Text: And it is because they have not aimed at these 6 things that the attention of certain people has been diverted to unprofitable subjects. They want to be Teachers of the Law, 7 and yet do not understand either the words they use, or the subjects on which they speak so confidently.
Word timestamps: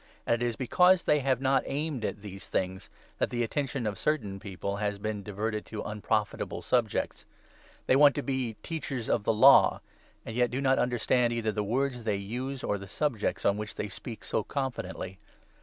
And 0.25 0.41
it 0.41 0.45
is 0.47 0.55
because 0.55 1.03
they 1.03 1.19
have 1.19 1.41
not 1.41 1.61
aimed 1.67 2.03
at 2.03 2.23
these 2.23 2.41
6 2.45 2.49
things 2.49 2.89
that 3.19 3.29
the 3.29 3.43
attention 3.43 3.85
of 3.85 3.99
certain 3.99 4.39
people 4.39 4.77
has 4.77 4.97
been 4.97 5.21
diverted 5.21 5.63
to 5.67 5.83
unprofitable 5.83 6.63
subjects. 6.63 7.23
They 7.85 7.95
want 7.95 8.15
to 8.15 8.23
be 8.23 8.55
Teachers 8.63 9.07
of 9.07 9.25
the 9.25 9.31
Law, 9.47 9.73
7 10.23 10.23
and 10.25 10.35
yet 10.35 10.49
do 10.49 10.59
not 10.59 10.79
understand 10.79 11.33
either 11.33 11.51
the 11.51 11.61
words 11.63 12.03
they 12.03 12.15
use, 12.15 12.63
or 12.63 12.79
the 12.79 12.87
subjects 12.87 13.45
on 13.45 13.57
which 13.57 13.75
they 13.75 13.89
speak 13.89 14.23
so 14.23 14.41
confidently. 14.43 15.19